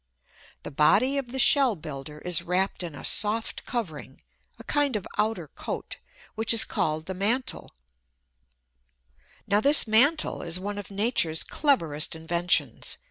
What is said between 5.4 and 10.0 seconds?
coat, which is called the mantle. Now this